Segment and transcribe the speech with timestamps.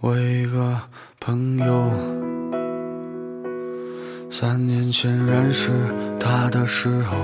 [0.00, 0.80] 我一个
[1.18, 1.90] 朋友，
[4.30, 5.70] 三年前认识
[6.20, 7.16] 他的时候，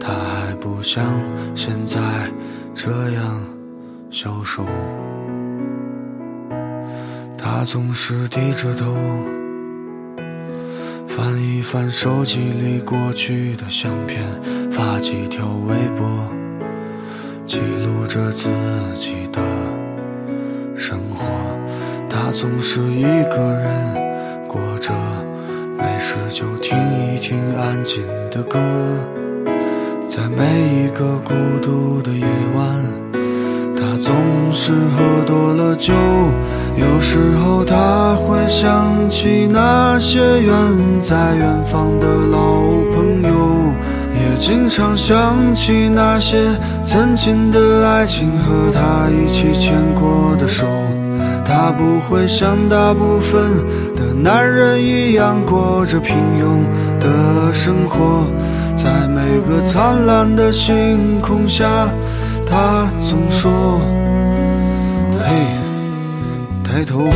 [0.00, 1.04] 他还不像
[1.54, 2.00] 现在
[2.74, 3.40] 这样
[4.10, 4.64] 消瘦。
[7.38, 8.92] 他总是低着头，
[11.06, 14.24] 翻一翻手机里过去的相片，
[14.72, 16.04] 发几条微博，
[17.46, 18.48] 记录着自
[18.98, 19.40] 己的
[20.76, 21.24] 生活。
[22.14, 23.70] 他总是一个人
[24.46, 24.92] 过着，
[25.78, 26.76] 没事就听
[27.06, 28.58] 一听安静的歌，
[30.10, 30.44] 在每
[30.84, 32.68] 一个孤独的夜晚，
[33.74, 34.14] 他总
[34.52, 35.94] 是喝多了酒。
[36.76, 40.54] 有时候他会想起那些远
[41.00, 42.60] 在远方的老
[42.94, 43.30] 朋友，
[44.12, 46.46] 也经常想起那些
[46.84, 50.66] 曾经的爱情和他一起牵过的手。
[51.44, 53.40] 他不会像大部分
[53.94, 56.64] 的男人一样过着平庸
[56.98, 58.24] 的生活，
[58.76, 61.88] 在每个灿烂的星空下，
[62.46, 63.80] 他总说
[65.20, 65.34] ：“嘿，
[66.64, 67.08] 抬头。”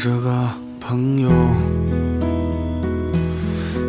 [0.00, 1.28] 这个朋友，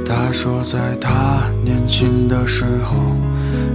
[0.07, 2.97] 他说在他年轻的时候，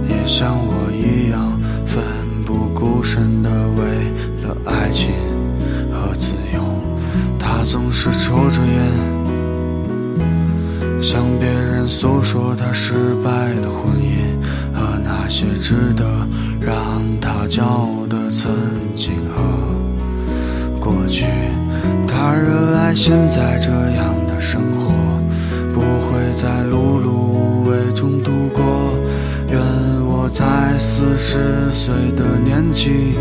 [0.09, 2.03] 也像我一样奋
[2.45, 3.85] 不顾身的为
[4.43, 5.13] 了爱情
[5.93, 6.59] 和自由。
[7.39, 8.91] 他总是抽着烟，
[11.01, 14.25] 向别人诉说他失败的婚姻
[14.73, 16.27] 和那些值得
[16.59, 18.53] 让他骄傲的曾
[18.93, 19.41] 经和
[20.81, 21.25] 过去。
[22.95, 24.89] 现在这样的生活，
[25.73, 28.63] 不会在碌碌无为中度过。
[29.49, 29.59] 愿
[30.05, 30.45] 我在
[30.79, 33.13] 四十岁的年纪，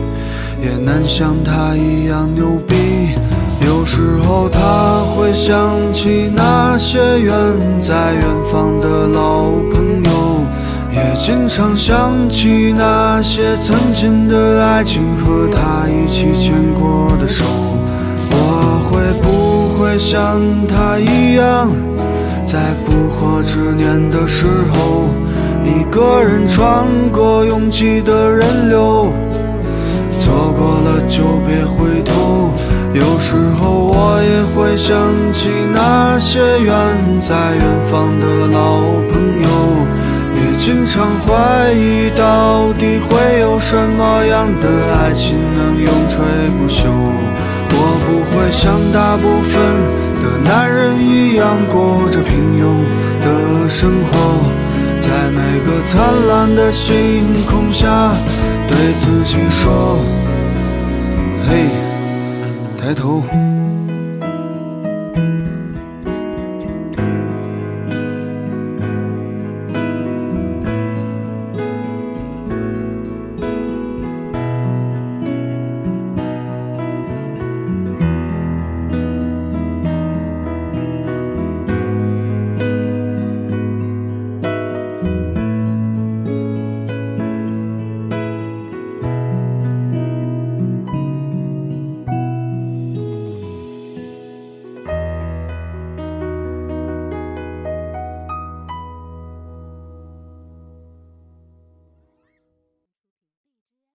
[0.62, 2.74] 也能像他一样牛逼。
[3.66, 7.34] 有时候他会想起那些远
[7.82, 10.44] 在远方的老朋友，
[10.92, 17.44] 也经常想起那些曾经的爱情和他一起牵过的手。
[20.04, 20.38] 像
[20.68, 21.66] 他一样，
[22.44, 25.08] 在不惑之年的时候，
[25.64, 29.10] 一个人穿过拥挤的人流，
[30.20, 32.50] 错过了就别回头。
[32.92, 34.94] 有时候我也会想
[35.32, 36.76] 起那些远
[37.18, 39.48] 在远方的老朋友，
[40.34, 46.22] 也经常怀疑到底会有什么样的爱情能永垂
[46.58, 46.92] 不朽。
[47.86, 49.60] 我不会像大部分
[50.22, 52.64] 的男人一样过着平庸
[53.20, 54.12] 的生活，
[55.00, 58.14] 在每个灿烂的星空下，
[58.66, 59.98] 对自己说
[61.46, 61.68] ：“嘿，
[62.80, 63.22] 抬头。”